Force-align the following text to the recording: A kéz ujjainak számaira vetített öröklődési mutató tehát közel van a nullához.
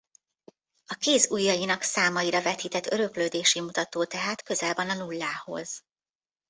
A 0.85 0.93
kéz 0.95 1.31
ujjainak 1.31 1.81
számaira 1.81 2.41
vetített 2.41 2.85
öröklődési 2.91 3.61
mutató 3.61 4.05
tehát 4.05 4.43
közel 4.43 4.73
van 4.73 4.89
a 4.89 4.93
nullához. 4.93 5.83